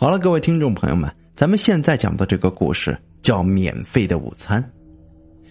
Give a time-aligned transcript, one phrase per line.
[0.00, 4.62] 好了，各位听众朋友们，咱们现在讲的这个故事叫《免费的午餐》，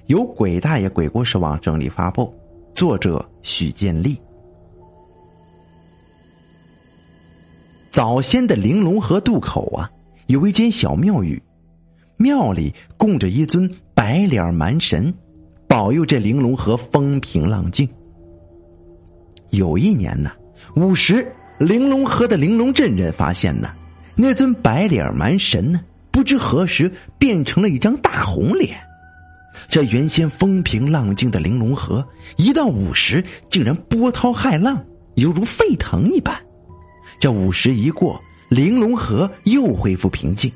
[0.07, 2.33] 由鬼大爷鬼故事网整理发布，
[2.73, 4.17] 作者许建立。
[7.91, 9.87] 早先的玲珑河渡口啊，
[10.25, 11.39] 有一间小庙宇，
[12.17, 15.13] 庙里供着一尊白脸蛮神，
[15.67, 17.87] 保佑这玲珑河风平浪静。
[19.51, 20.31] 有一年呢，
[20.75, 23.69] 午时，玲珑河的玲珑镇人发现呢。
[24.21, 25.79] 那尊白脸蛮神呢？
[26.11, 28.77] 不知何时变成了一张大红脸。
[29.69, 32.05] 这原先风平浪静的玲珑河，
[32.35, 34.83] 一到午时竟然波涛骇浪，
[35.15, 36.35] 犹如沸腾一般。
[37.17, 40.51] 这午时一过，玲珑河又恢复平静。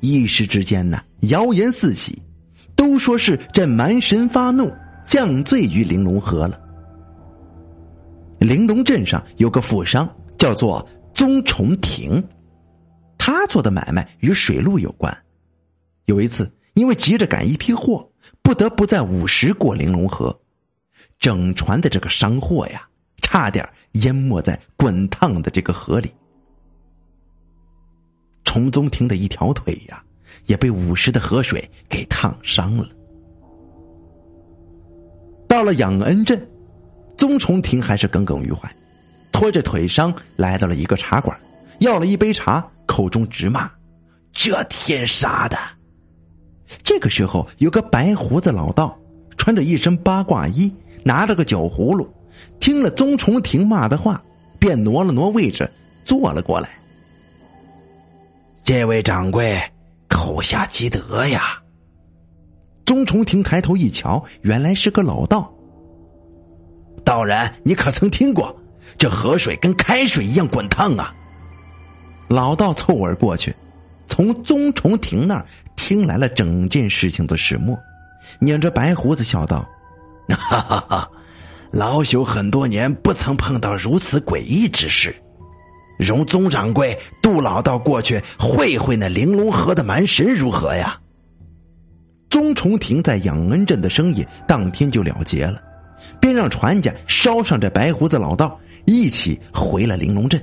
[0.00, 2.20] 一时之间呢，谣言四起，
[2.76, 4.70] 都说是这蛮神发怒，
[5.06, 6.60] 降罪于玲珑河了。
[8.40, 12.22] 玲珑镇上有个富商，叫做宗崇庭。
[13.30, 15.14] 他做的买卖与水路有关，
[16.06, 20.34] 有一次因为急着赶一批货，不得不在午时过玲珑河，
[21.18, 22.88] 整船的这个商货呀，
[23.20, 26.10] 差点淹没在滚烫的这个河里。
[28.46, 30.02] 崇宗庭的一条腿呀，
[30.46, 32.88] 也被午时的河水给烫伤了。
[35.46, 36.50] 到了养恩镇，
[37.18, 38.74] 宗崇庭还是耿耿于怀，
[39.32, 41.38] 拖着腿伤来到了一个茶馆，
[41.78, 42.64] 要了一杯茶。
[42.86, 43.70] 口中直骂
[44.32, 45.58] ：“这天杀的！”
[46.82, 48.98] 这个时候，有个白胡子老道，
[49.36, 50.72] 穿着一身八卦衣，
[51.04, 52.10] 拿着个酒葫芦，
[52.58, 54.22] 听了宗崇庭骂的话，
[54.58, 55.70] 便挪了挪位置，
[56.06, 56.70] 坐了过来。
[58.64, 59.60] 这位掌柜，
[60.08, 61.62] 口下积德呀！
[62.86, 65.52] 宗崇庭抬头一瞧，原来是个老道。
[67.04, 68.58] 道人，你可曾听过？
[68.96, 71.14] 这河水跟开水一样滚烫啊！
[72.28, 73.54] 老道凑耳过去，
[74.06, 75.44] 从宗崇庭那儿
[75.76, 77.78] 听来了整件事情的始末，
[78.38, 79.66] 捻着白胡子笑道
[80.28, 81.10] ：“哈哈哈，
[81.70, 85.14] 老朽很多年不曾碰到如此诡异之事，
[85.98, 91.00] 容宗掌柜杜老道过去会会那玲珑河的蛮神如何呀？”
[92.28, 95.62] 宗崇庭在养恩镇的生意当天就了结了，
[96.20, 100.40] 便让船家捎上这白胡子老道一起回了玲珑镇，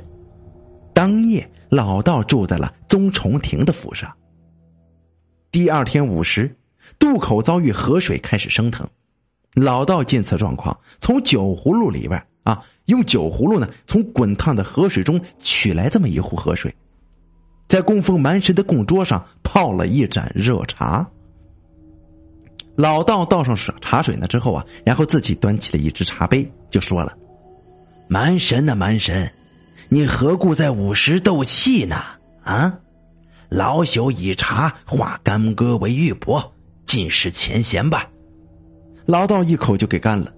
[0.96, 1.48] 当夜。
[1.68, 4.10] 老道住在了宗崇庭的府上。
[5.52, 6.56] 第二天午时，
[6.98, 8.88] 渡口遭遇河水开始升腾，
[9.56, 16.74] 老道见此状况，从酒葫芦里边啊，用酒葫芦呢，从滚烫的河水中取来这么一壶河水，
[17.68, 21.06] 在供奉蛮神的供桌上泡了一盏热茶。
[22.78, 27.18] 老道倒上茶茶水呢之后啊，然后自己端起了一只茶杯，就说了
[28.08, 29.30] ：“蛮神呐，蛮神。”
[29.90, 31.96] 你何故在午时斗气呢？
[32.44, 32.80] 啊！
[33.50, 36.44] 老朽以茶化干戈为玉帛，
[36.86, 38.10] 尽释前嫌吧。
[39.06, 40.34] 老道一口就给干了。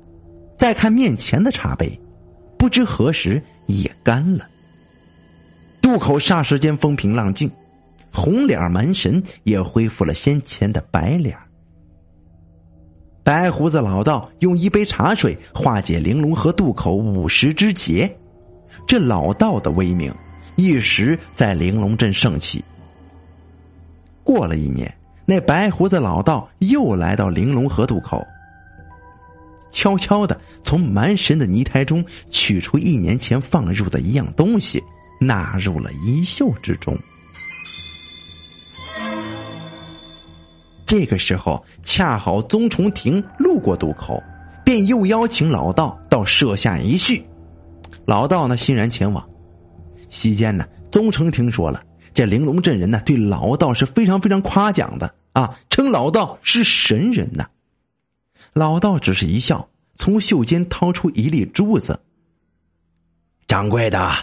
[0.58, 2.00] 再看面前的茶杯，
[2.58, 4.46] 不知何时也干了。
[5.82, 7.50] 渡口霎时间风平浪静，
[8.12, 11.38] 红脸蛮神也恢复了先前的白脸。
[13.24, 18.18] 白胡子老道用一杯茶水化解玲珑河渡口午时之劫。
[18.86, 20.14] 这老道的威名
[20.56, 22.64] 一时在玲珑镇盛起。
[24.24, 24.94] 过了一年，
[25.26, 28.26] 那白胡子老道又来到玲珑河渡口，
[29.72, 34.84] 悄悄的从蛮神的泥胎中取出一年前放入的一样东西，
[35.20, 36.98] 纳入了衣袖之中。
[40.86, 44.24] 这个时候，恰好宗崇庭路过渡口，
[44.64, 47.22] 便又邀请老道到舍下一叙。
[48.08, 49.30] 老道呢，欣然前往。
[50.10, 57.46] 席间呢，宗成听说了，这玲珑镇人呢，对老道是非常非常夸奖的啊，称老道是神人呐。
[58.54, 62.00] 老道只是一笑，从袖间掏出一粒珠子。
[63.46, 64.16] 掌柜的，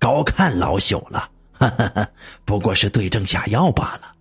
[0.00, 2.08] 高看老朽了，哈哈，
[2.44, 4.12] 不过是对症下药罢了。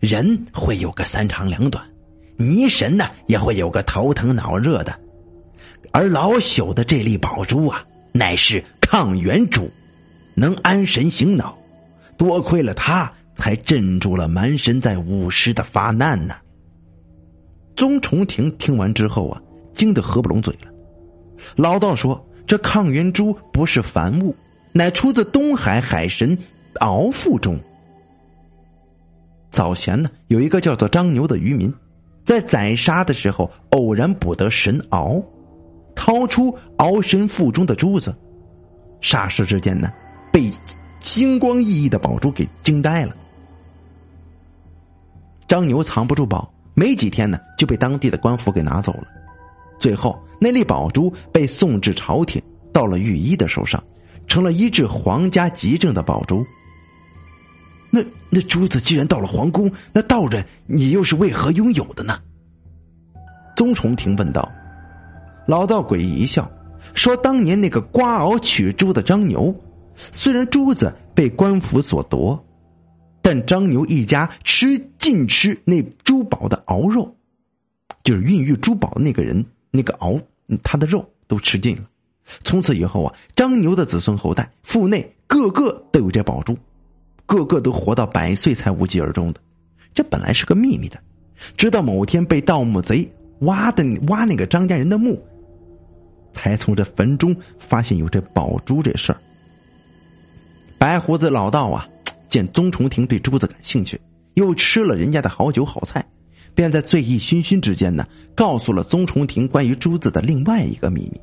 [0.00, 1.84] 人会有个三长两短，
[2.38, 4.98] 泥神呢也会有个头疼脑热的，
[5.92, 7.84] 而老朽的这粒宝珠啊。
[8.16, 9.68] 乃是抗元珠，
[10.34, 11.58] 能安神醒脑，
[12.16, 16.36] 多亏了他，才镇住了蛮神在午时的发难呢。
[17.74, 20.70] 宗重庭听完之后啊，惊得合不拢嘴了。
[21.56, 24.32] 老道说：“这抗元珠不是凡物，
[24.70, 26.38] 乃出自东海海神
[26.74, 27.58] 敖腹中。
[29.50, 31.74] 早前呢，有一个叫做张牛的渔民，
[32.24, 35.20] 在宰杀的时候偶然捕得神鳌。”
[35.94, 38.14] 掏出敖神腹中的珠子，
[39.00, 39.92] 霎时之间呢，
[40.32, 40.50] 被
[41.00, 43.14] 金光熠熠的宝珠给惊呆了。
[45.46, 49.06] 张牛藏不住宝，没几天呢就被当地的官府给拿走了。
[49.78, 52.42] 最后，那粒宝珠被送至朝廷，
[52.72, 53.82] 到了御医的手上，
[54.26, 56.44] 成了医治皇家急症的宝珠。
[57.90, 62.18] 那那珠子既然到了皇宫，那道人你又是为何拥有的呢？
[63.54, 64.50] 宗重庭问道。
[65.46, 66.50] 老道诡异一笑，
[66.94, 69.54] 说：“当年那个瓜熬取珠的张牛，
[70.12, 72.42] 虽然珠子被官府所夺。”
[73.26, 77.16] 但张牛一家吃尽吃那珠宝的熬肉，
[78.02, 80.20] 就是孕育珠宝那个人，那个熬
[80.62, 81.84] 他的肉都吃尽了。
[82.44, 86.54] 从此以后啊，张牛的子孙后代腹内个个都有这宝珠，
[87.24, 89.40] 个个都活到百岁才无疾而终的。
[89.94, 91.00] 这本来是个秘密的，
[91.56, 95.18] 直到某天被盗墓贼挖的挖那个张家人的墓，
[96.34, 99.18] 才从这坟中发现有这宝珠这事儿。
[100.76, 101.88] 白胡子老道啊。
[102.26, 104.00] 见宗重庭对珠子感兴趣，
[104.34, 106.04] 又吃了人家的好酒好菜，
[106.52, 108.04] 便在醉意醺醺之间呢，
[108.34, 111.20] 告诉了宗重庭关于珠子的另外一个秘密。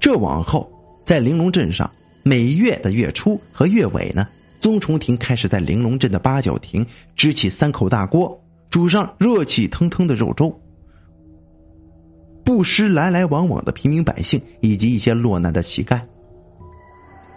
[0.00, 0.72] 这往后，
[1.04, 1.90] 在玲珑镇上，
[2.22, 4.26] 每月的月初和月尾呢，
[4.62, 10.58] 宗重庭开始在玲珑镇的八角亭支起三口大锅，煮上热气腾腾的肉粥，
[12.44, 16.00] 不失来来往往的平民百姓以及一些落难的乞丐。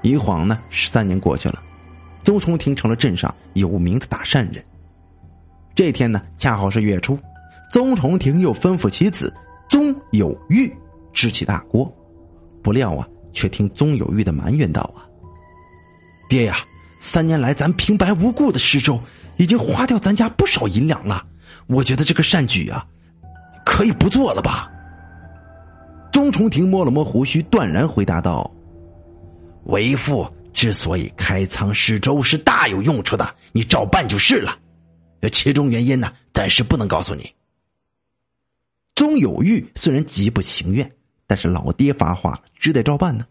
[0.02, 1.64] 一晃呢，十三年过去了。
[2.24, 4.62] 宗崇庭成了镇上有名的大善人。
[5.74, 7.18] 这天呢，恰好是月初，
[7.72, 9.34] 宗崇庭又吩咐其子
[9.70, 10.70] 宗有玉
[11.14, 11.90] 支起大锅，
[12.62, 15.08] 不料啊，却听宗有玉的埋怨道：“啊，
[16.28, 16.58] 爹呀，
[17.00, 19.00] 三年来咱平白无故的施粥，
[19.38, 21.26] 已经花掉咱家不少银两了。
[21.68, 22.86] 我觉得这个善举啊，
[23.66, 24.70] 可以不做了吧？”
[26.18, 28.52] 宗重庭摸了摸胡须，断然回答道
[29.66, 34.58] ：“为父。”之所以开仓施粥是大有用处的，你照办就是了。
[35.22, 37.32] 这其中原因呢，暂时不能告诉你。
[38.96, 40.92] 宗有玉虽然极不情愿，
[41.28, 43.28] 但是老爹发话了，只得照办呢。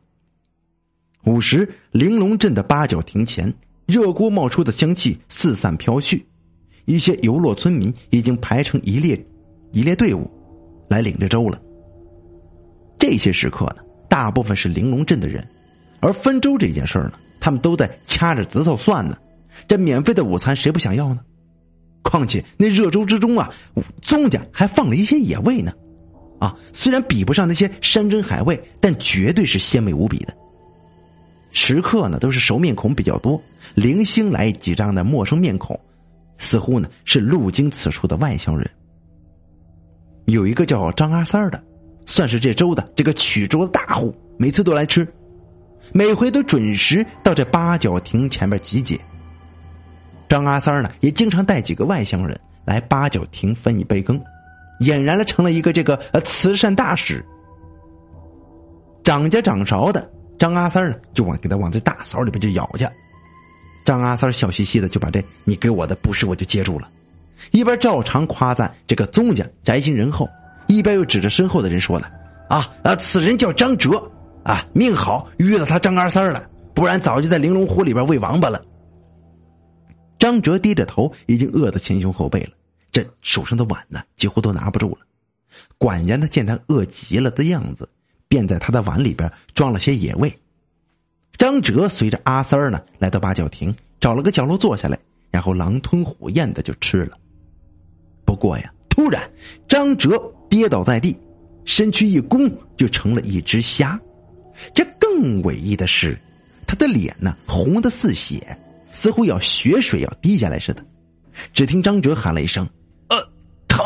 [1.24, 3.52] 午时，玲珑镇的八角亭前，
[3.84, 6.24] 热锅冒出的香气四散飘去，
[6.84, 9.20] 一些游落村民已经排成一列
[9.72, 10.30] 一列队伍，
[10.88, 11.60] 来领着粥了。
[12.98, 13.76] 这些食客呢，
[14.08, 15.46] 大部分是玲珑镇的人。
[16.00, 19.16] 而分粥这件事呢，他们都在掐着指头算呢。
[19.66, 21.20] 这免费的午餐谁不想要呢？
[22.02, 23.52] 况且那热粥之中啊，
[24.00, 25.72] 宗家还放了一些野味呢。
[26.38, 30.36] 啊，虽然比不上那些山珍海味，但绝对是鲜美无比的。
[31.52, 33.42] 食客呢都是熟面孔比较多，
[33.74, 35.80] 零星来几张的陌生面孔，
[36.36, 38.70] 似乎呢是路经此处的外乡人。
[40.26, 41.64] 有一个叫张阿三的，
[42.06, 45.06] 算是这粥的这个曲州的大户，每次都来吃。
[45.92, 48.98] 每回都准时到这八角亭前面集结。
[50.28, 54.20] 张阿三呢，也经常带几个外乡人来八角亭分一杯羹，
[54.80, 57.24] 俨然了成了一个这个呃慈善大使。
[59.04, 62.84] 张家长勺的张阿三呢，就往给他往这大勺里边就舀去。
[63.84, 66.90] 张阿三笑嘻嘻的就把这你给我的布施我就接住了，
[67.52, 70.28] 一边照常夸赞这个宗家宅心仁厚，
[70.66, 72.10] 一边又指着身后的人说了
[72.48, 73.90] ：“啊啊，此人叫张哲。”
[74.46, 78.64] 啊，命好遇到他张二三了，不然早就在玲珑湖里边喂王八了。
[80.20, 82.50] 张哲低着头，已经饿得前胸后背了，
[82.92, 84.98] 这手上的碗呢，几乎都拿不住了。
[85.78, 87.88] 管家呢，见他饿极了的样子，
[88.28, 90.32] 便在他的碗里边装了些野味。
[91.36, 94.96] 张哲随着阿三儿呢，来到八角亭，找了个角落坐下来，
[95.32, 97.18] 然后狼吞虎咽的就吃了。
[98.24, 99.28] 不过呀，突然
[99.68, 101.14] 张哲跌倒在地，
[101.66, 104.00] 身躯一弓，就成了一只虾。
[104.74, 106.18] 这更诡异的是，
[106.66, 108.56] 他的脸呢红的似血，
[108.90, 110.82] 似乎要血水要滴下来似的。
[111.52, 112.66] 只听张哲喊了一声
[113.10, 113.16] ：“呃，
[113.68, 113.84] 疼！”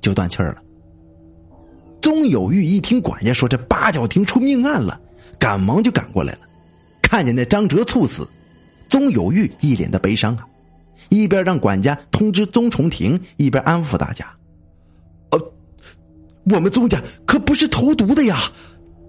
[0.00, 0.62] 就断气儿了。
[2.00, 5.00] 宗有玉一听管家说这八角亭出命案了，
[5.40, 6.40] 赶忙就赶过来了。
[7.02, 8.28] 看见那张哲猝死，
[8.88, 10.46] 宗有玉一脸的悲伤啊，
[11.08, 14.32] 一边让管家通知宗重庭，一边安抚大家：“，
[16.44, 18.50] 我们宗家可不是投毒的呀。”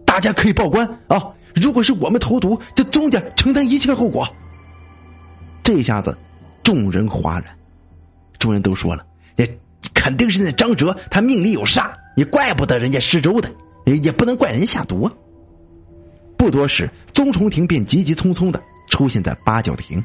[0.06, 1.22] 大家可以报官啊！
[1.56, 4.26] 如果是我们投毒，这宗家承担一切后果。
[5.62, 6.18] 这下子，
[6.64, 7.46] 众人哗然，
[8.40, 9.60] 众人都说了：“也
[9.94, 13.52] 肯定是那张哲，他命里有煞，也怪不得人家施粥的，
[13.86, 15.12] 也也不能怪人下毒啊。”
[16.38, 20.02] 不多时，宗崇庭便急急匆匆的出现在八角亭，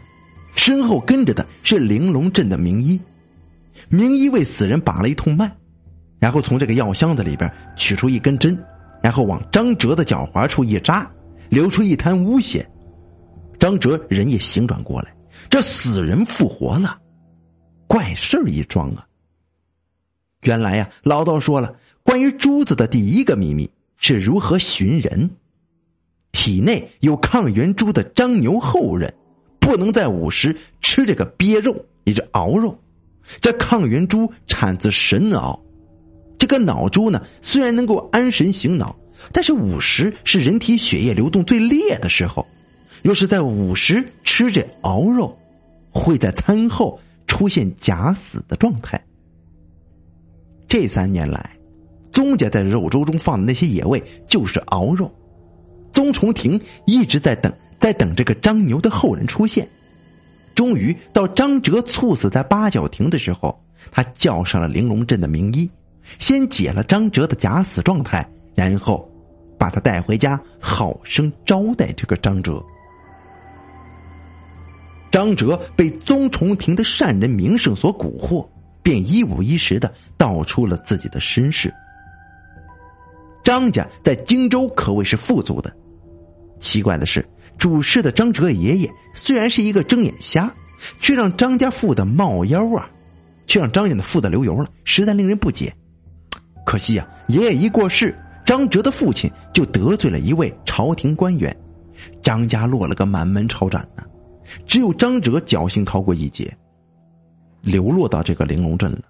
[0.56, 3.00] 身后跟着的是玲珑镇的名医。
[3.88, 5.56] 名医为死人把了一通脉，
[6.20, 8.56] 然后从这个药箱子里边取出一根针。
[9.02, 11.10] 然后往张哲的脚踝处一扎，
[11.48, 12.68] 流出一滩污血。
[13.58, 15.16] 张哲人也醒转过来，
[15.48, 17.00] 这死人复活了，
[17.86, 19.06] 怪事儿一桩啊！
[20.42, 25.30] 原来呀，老道说了，关于珠子的第一个秘密是如何寻人。
[26.32, 29.12] 体内有抗元珠的张牛后人，
[29.58, 31.74] 不能在午时吃这个鳖肉，
[32.04, 32.78] 也是熬肉。
[33.40, 35.58] 这抗元珠产自神脑，
[36.40, 38.96] 这个脑珠呢，虽然能够安神醒脑，
[39.30, 42.46] 但是午时是人体血液流动最烈的时候。
[43.02, 45.38] 若是在午时吃这熬肉，
[45.90, 48.98] 会在餐后出现假死的状态。
[50.66, 51.50] 这三年来，
[52.10, 55.14] 宗家在肉粥中放的那些野味就是熬肉。
[55.92, 59.68] 宗崇庭一直在等，在等这个张牛的后人出现。
[60.54, 65.68] 终于到张哲猝死在八角亭的时候，他叫上了玲珑镇的名医，
[66.18, 69.10] 先解了张哲的假死状态，然后
[69.58, 72.62] 把他带回家，好生招待这个张哲。
[75.10, 78.46] 张哲被宗崇庭的善人名声所蛊惑，
[78.82, 81.72] 便一五一十的道出了自己的身世。
[83.42, 85.74] 张家在荆州可谓是富足的，
[86.60, 87.26] 奇怪的是，
[87.58, 90.48] 主事的张哲爷爷虽然是一个睁眼瞎，
[91.00, 92.88] 却让张家富的冒腰啊，
[93.48, 95.74] 却让张家的富的流油了，实在令人不解。
[96.64, 98.14] 可惜呀，爷爷一过世，
[98.44, 101.56] 张哲的父亲就得罪了一位朝廷官员，
[102.22, 104.04] 张家落了个满门抄斩呢。
[104.66, 106.56] 只有张哲侥幸逃过一劫，
[107.62, 109.02] 流落到这个玲珑镇了。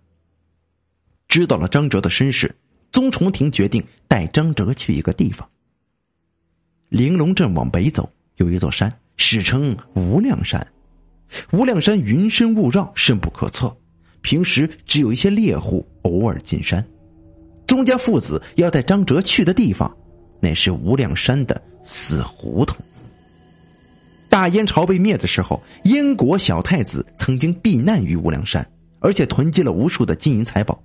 [1.28, 2.54] 知道了张哲的身世，
[2.92, 5.48] 宗崇庭决定带张哲去一个地方。
[6.88, 10.66] 玲珑镇往北走，有一座山，史称无量山。
[11.52, 13.74] 无量山云深雾绕，深不可测，
[14.20, 16.84] 平时只有一些猎户偶尔进山。
[17.70, 19.96] 宗家父子要带张哲去的地方，
[20.40, 22.76] 那是无量山的死胡同。
[24.28, 30.82] 大燕朝被灭的时候，燕国小太子曾经避难于无量山，而且囤积了无数的金银财宝。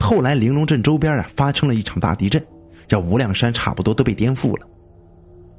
[0.00, 2.44] 后来玲珑镇周边啊发生了一场大地震，
[2.88, 4.66] 这无量山差不多都被颠覆了。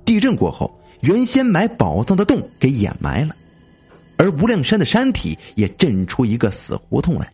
[0.03, 3.33] 地震过后，原先埋宝藏的洞给掩埋了，
[4.17, 7.31] 而无量山的山体也震出一个死胡同来。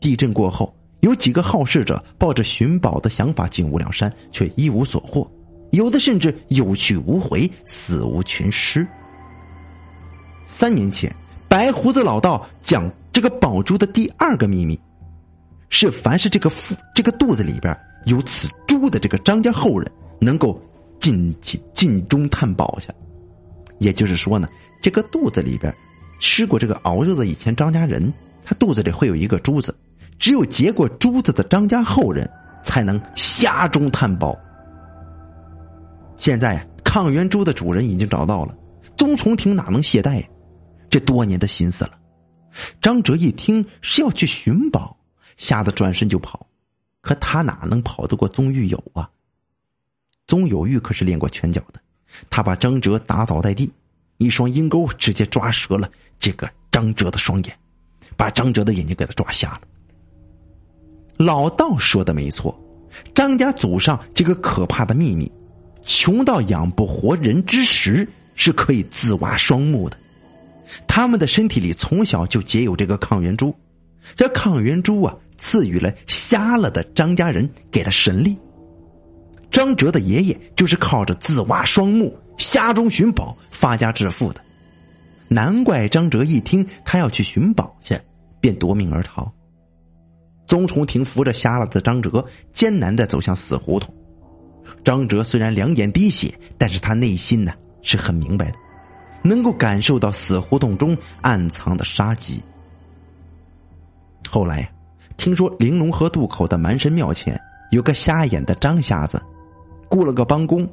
[0.00, 0.73] 地震过后，
[1.04, 5.30] 有几个好事者抱着寻宝的想法进无量山，却一无所获。
[5.70, 8.86] 有的甚至有去无回，死无全尸。
[10.46, 11.14] 三年前，
[11.46, 14.80] 白胡子老道讲这个宝珠的第二个秘密，
[15.68, 20.58] 是凡是这个腹这个肚子里边有此珠的这个张家后人，能够
[20.98, 22.88] 进进进中探宝去。
[23.78, 24.48] 也就是说呢，
[24.80, 25.70] 这个肚子里边
[26.18, 28.10] 吃过这个熬肉的以前张家人，
[28.42, 29.76] 他肚子里会有一个珠子，
[30.18, 32.28] 只有结过珠子的张家后人，
[32.62, 34.38] 才能下中探宝。
[36.16, 38.56] 现在，抗元珠的主人已经找到了，
[38.96, 40.26] 宗崇庭哪能懈怠呀？
[40.88, 41.98] 这多年的心思了。
[42.80, 44.96] 张哲一听是要去寻宝，
[45.36, 46.46] 吓得转身就跑。
[47.00, 49.10] 可他哪能跑得过宗玉友啊？
[50.26, 51.80] 宗有玉可是练过拳脚的，
[52.30, 53.70] 他把张哲打倒在地，
[54.18, 57.58] 一双鹰钩直接抓折了这个张哲的双眼，
[58.16, 59.62] 把张哲的眼睛给他抓瞎了。
[61.16, 62.58] 老道说的没错，
[63.14, 65.30] 张家祖上这个可怕的秘密。
[65.86, 69.96] 穷到养不活人之时，是可以自挖双目的。
[70.88, 73.54] 他们的身体里从小就结有这个抗原珠，
[74.16, 78.36] 这抗原珠啊，赐予了瞎了的张家人给他神力。
[79.50, 84.40] 张哲的爷爷就是靠着自挖双目、瞎中寻宝发家致富的。
[85.28, 88.00] 难怪张哲一听他要去寻宝去，
[88.40, 89.30] 便夺命而逃。
[90.46, 93.94] 宗崇庭扶着瞎了的张哲，艰难的走向死胡同。
[94.82, 98.58] 张哲虽然两眼滴血，但是他内心呢是很明白的，
[99.22, 102.42] 能够感受到死胡同中暗藏的杀机。
[104.28, 104.70] 后来，
[105.16, 109.22] 听说玲珑河渡口的蛮神庙前有个瞎眼的张瞎子，
[109.88, 110.68] 雇了个帮工，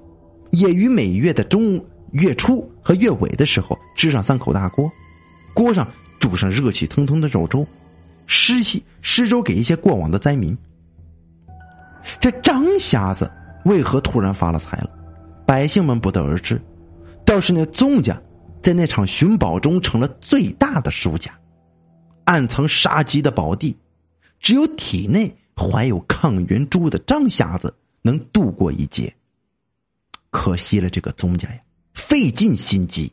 [0.52, 1.80] 也于每月的中
[2.12, 4.92] 月初和月尾的时候支上三口大锅，
[5.54, 5.88] 锅上
[6.20, 7.66] 煮上热气腾腾的肉粥，
[8.32, 10.58] 施西施粥给一些过往的灾民。
[12.20, 13.30] 这张瞎子。
[13.66, 14.90] 为何突然发了财了？
[15.46, 16.60] 百姓们不得而知。
[17.24, 18.20] 倒是那宗家，
[18.64, 21.32] 在那场寻宝中成了最大的输家。
[22.24, 23.78] 暗藏杀机的宝地，
[24.40, 27.72] 只有体内怀有抗元珠的张瞎子
[28.02, 29.14] 能度过一劫。
[30.32, 31.60] 可惜了这个宗家呀，
[31.94, 33.12] 费尽心机。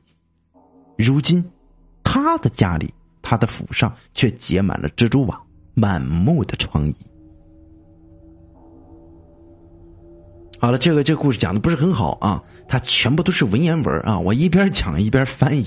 [0.97, 1.45] 如今，
[2.03, 2.95] 他的家里，
[3.29, 5.39] 他的府上却结满了蜘蛛网，
[5.75, 6.95] 满目的疮痍。
[10.59, 15.67] 好了，这个这个故事讲的不是很好啊，它全部都是文言文啊，我一边讲一边翻译，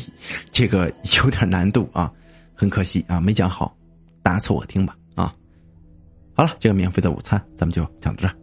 [0.52, 0.92] 这个
[1.22, 2.12] 有点难度啊，
[2.56, 3.78] 很可惜啊，没讲好，
[4.24, 5.32] 大家凑合听吧啊。
[6.34, 8.41] 好了，这个免费的午餐咱们就讲到这儿。